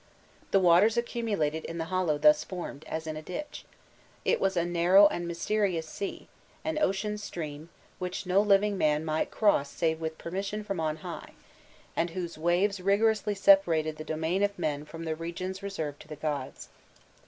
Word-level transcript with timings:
The 0.49 0.59
waters 0.59 0.97
accumulated 0.97 1.63
in 1.63 1.77
the 1.77 1.85
hollow 1.93 2.17
thus 2.17 2.43
formed, 2.43 2.85
as 2.87 3.05
in 3.05 3.15
a 3.15 3.21
ditch; 3.21 3.65
it 4.25 4.41
was 4.41 4.57
a 4.57 4.65
narrow 4.65 5.05
and 5.05 5.27
mysterious 5.27 5.87
sea, 5.87 6.27
an 6.65 6.79
ocean 6.79 7.19
stream, 7.19 7.69
which 7.99 8.25
no 8.25 8.41
living 8.41 8.79
man 8.79 9.05
might 9.05 9.29
cross 9.29 9.69
save 9.69 10.01
with 10.01 10.17
permission 10.17 10.63
from 10.63 10.79
on 10.79 10.97
high, 11.05 11.33
and 11.95 12.09
whose 12.09 12.35
waves 12.35 12.81
rigorously 12.81 13.35
separated 13.35 13.97
the 13.97 14.03
domain 14.03 14.41
of 14.41 14.57
men 14.57 14.85
from 14.85 15.05
the 15.05 15.15
regions 15.15 15.61
reserved 15.61 16.01
to 16.01 16.07
the 16.07 16.15
gods. 16.15 16.69